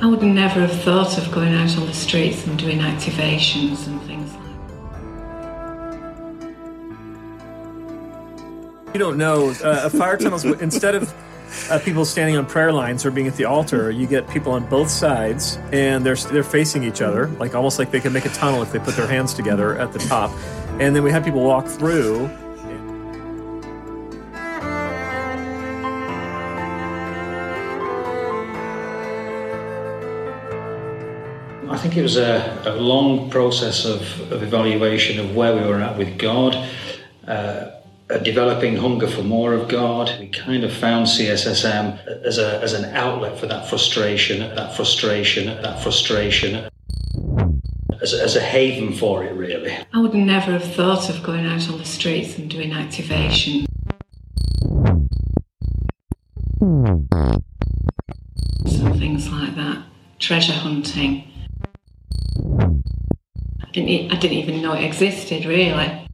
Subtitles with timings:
[0.00, 4.00] I would never have thought of going out on the streets and doing activations and
[4.02, 4.42] things like
[8.82, 8.94] that.
[8.94, 9.50] You don't know.
[9.50, 11.14] Uh, fire tunnels, instead of
[11.70, 14.66] uh, people standing on prayer lines or being at the altar, you get people on
[14.68, 18.30] both sides and they're, they're facing each other, like almost like they can make a
[18.30, 20.30] tunnel if they put their hands together at the top.
[20.80, 22.28] And then we have people walk through.
[31.74, 35.80] I think it was a, a long process of, of, evaluation of where we were
[35.80, 36.54] at with God,
[37.26, 37.70] uh,
[38.08, 40.08] a developing hunger for more of God.
[40.20, 45.46] We kind of found BSSM as, a, as an outlet for that frustration, that frustration,
[45.46, 46.70] that frustration,
[48.00, 49.76] as, as a haven for it, really.
[49.92, 53.66] I would never have thought of going out on the streets and doing activation.
[58.68, 59.82] Some things like that,
[60.20, 61.32] treasure hunting.
[63.74, 66.06] I didn't, I didn't even know it existed, really.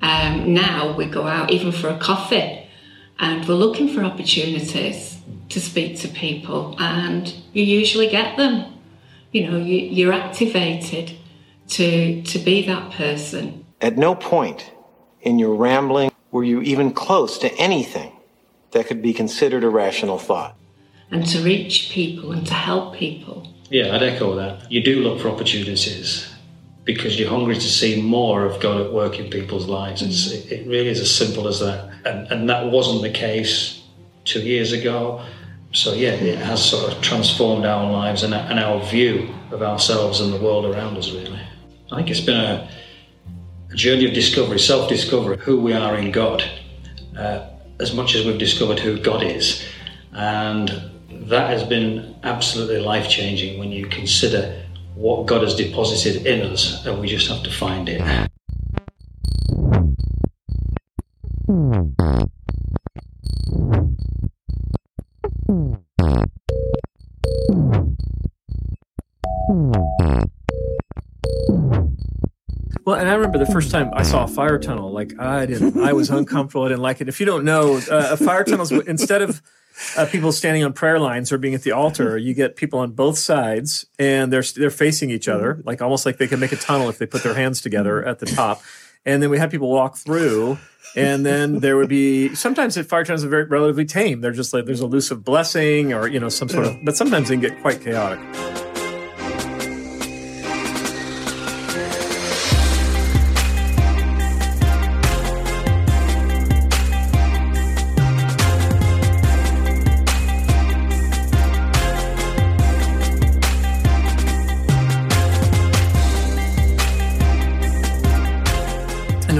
[0.00, 2.66] Um, now we go out even for a coffee
[3.18, 5.18] and we're looking for opportunities
[5.50, 8.72] to speak to people and you usually get them.
[9.32, 11.16] You know, you, you're activated
[11.68, 13.66] to, to be that person.
[13.82, 14.72] At no point
[15.20, 18.12] in your rambling were you even close to anything
[18.70, 20.56] that could be considered a rational thought.
[21.10, 23.53] And to reach people and to help people.
[23.74, 24.70] Yeah, I'd echo that.
[24.70, 26.32] You do look for opportunities
[26.84, 30.00] because you're hungry to see more of God at work in people's lives.
[30.00, 30.52] It's, mm.
[30.52, 31.92] it really is as simple as that.
[32.06, 33.82] And, and that wasn't the case
[34.24, 35.24] two years ago.
[35.72, 40.20] So, yeah, it has sort of transformed our lives and, and our view of ourselves
[40.20, 41.40] and the world around us, really.
[41.90, 42.70] I think it's been a,
[43.72, 46.44] a journey of discovery, self discovery, who we are in God,
[47.18, 47.48] uh,
[47.80, 49.66] as much as we've discovered who God is.
[50.12, 50.93] And
[51.28, 54.62] that has been absolutely life changing when you consider
[54.94, 58.00] what God has deposited in us, and we just have to find it.
[72.86, 75.78] Well, and I remember the first time I saw a fire tunnel, like I didn't,
[75.82, 76.66] I was uncomfortable.
[76.66, 77.08] I didn't like it.
[77.08, 79.40] If you don't know, uh, a fire tunnel is instead of
[79.96, 82.92] uh, people standing on prayer lines or being at the altar, you get people on
[82.92, 86.56] both sides and they're they're facing each other, like almost like they can make a
[86.56, 88.62] tunnel if they put their hands together at the top.
[89.06, 90.56] And then we had people walk through,
[90.96, 94.20] and then there would be sometimes at fire tunnels are very relatively tame.
[94.20, 97.28] They're just like there's a elusive blessing or you know some sort of, but sometimes
[97.28, 98.63] they can get quite chaotic.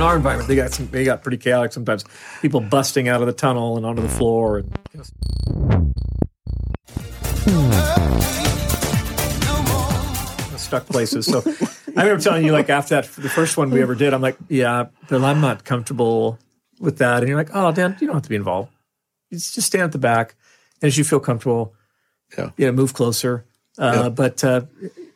[0.00, 2.04] Our environment, they got some, they got pretty chaotic sometimes.
[2.40, 4.58] People busting out of the tunnel and onto the floor.
[4.58, 5.04] And, you know,
[10.56, 11.26] stuck places.
[11.26, 11.42] So
[11.96, 14.38] I remember telling you, like, after that, the first one we ever did, I'm like,
[14.48, 16.38] yeah, Bill, I'm not comfortable
[16.80, 17.18] with that.
[17.18, 18.72] And you're like, oh, Dan, you don't have to be involved.
[19.30, 20.34] You just stand at the back.
[20.80, 21.74] And as you feel comfortable,
[22.38, 22.50] yeah.
[22.56, 23.44] you know, move closer.
[23.78, 24.08] Uh, yeah.
[24.08, 24.62] But uh,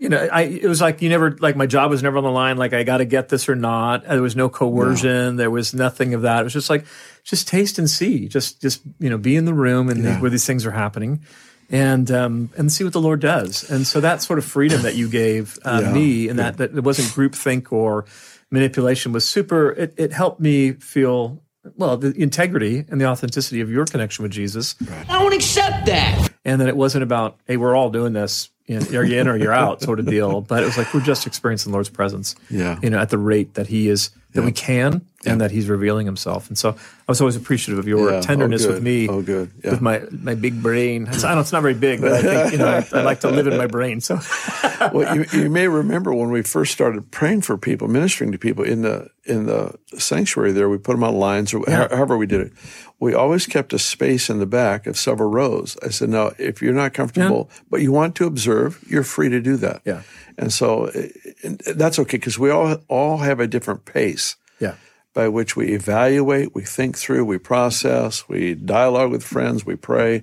[0.00, 2.30] you know, I it was like you never like my job was never on the
[2.30, 2.56] line.
[2.56, 4.04] Like I got to get this or not.
[4.04, 5.36] There was no coercion.
[5.36, 5.36] No.
[5.36, 6.40] There was nothing of that.
[6.40, 6.86] It was just like
[7.22, 8.26] just taste and see.
[8.26, 10.18] Just just you know, be in the room and yeah.
[10.18, 11.20] where these things are happening,
[11.68, 13.70] and um, and see what the Lord does.
[13.70, 15.92] And so that sort of freedom that you gave uh, yeah.
[15.92, 18.06] me, and that that it wasn't groupthink or
[18.50, 19.72] manipulation, was super.
[19.72, 21.42] It it helped me feel
[21.76, 24.76] well, the integrity and the authenticity of your connection with Jesus.
[24.80, 25.10] Right.
[25.10, 26.30] I won't accept that.
[26.42, 29.26] And then it wasn't about, hey, we're all doing this you know, are you in
[29.26, 30.42] or you're out sort of deal.
[30.42, 32.36] But it was like we're just experiencing the Lord's presence.
[32.48, 32.78] Yeah.
[32.80, 34.46] You know, at the rate that He is that yeah.
[34.46, 35.32] we can yeah.
[35.32, 36.48] and that He's revealing Himself.
[36.48, 36.76] And so I
[37.08, 38.18] was always appreciative of your yeah.
[38.18, 39.08] Oh, tenderness oh, with me.
[39.08, 39.50] Oh, good.
[39.62, 41.06] With my my big brain.
[41.08, 43.20] It's, I know it's not very big, but I think you know I, I like
[43.20, 44.00] to live in my brain.
[44.00, 44.20] So,
[44.92, 48.64] well, you, you may remember when we first started praying for people, ministering to people
[48.64, 50.52] in the in the sanctuary.
[50.52, 52.52] There, we put them on lines or however we did it
[53.00, 55.76] we always kept a space in the back of several rows.
[55.82, 59.40] I said, no, if you're not comfortable, but you want to observe, you're free to
[59.40, 59.80] do that.
[59.86, 60.02] Yeah.
[60.40, 60.90] And so
[61.44, 64.36] and that's okay because we all all have a different pace.
[64.58, 64.74] Yeah.
[65.12, 70.22] By which we evaluate, we think through, we process, we dialogue with friends, we pray,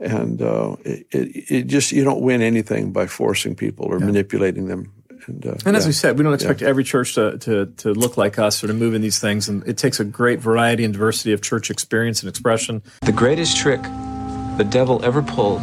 [0.00, 4.06] and uh, it, it, it, just you don't win anything by forcing people or yeah.
[4.06, 4.92] manipulating them
[5.26, 5.88] and, uh, and as yeah.
[5.88, 6.68] we said, we don't expect yeah.
[6.68, 9.48] every church to, to, to look like us or to move in these things.
[9.48, 12.82] And it takes a great variety and diversity of church experience and expression.
[13.02, 15.62] The greatest trick the devil ever pulled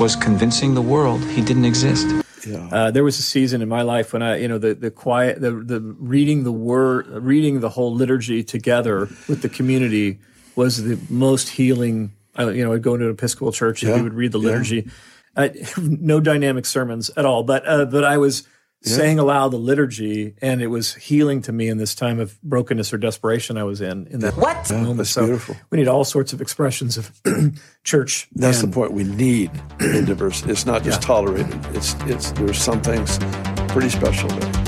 [0.00, 2.06] was convincing the world he didn't exist.
[2.46, 2.68] Yeah.
[2.70, 5.40] Uh, there was a season in my life when I, you know, the the quiet,
[5.40, 10.18] the the reading the word, reading the whole liturgy together with the community
[10.56, 12.12] was the most healing.
[12.36, 13.96] I, you know, I'd go into an Episcopal church and Yeah.
[13.96, 14.50] we would read the Yeah.
[14.50, 14.88] liturgy.
[15.36, 18.44] I, no dynamic sermons at all, but uh, but I was
[18.82, 22.92] saying aloud the liturgy, and it was healing to me in this time of brokenness
[22.92, 24.70] or desperation I was in in that What?
[24.70, 24.96] moment.
[24.98, 25.56] that's so beautiful.
[25.70, 27.10] we need all sorts of expressions of
[27.84, 28.28] church.
[28.34, 28.92] That's and- the point.
[28.92, 30.52] We need in diversity.
[30.52, 31.58] It's not just tolerated.
[31.74, 33.18] It's it's there's some things
[33.68, 34.67] pretty special there.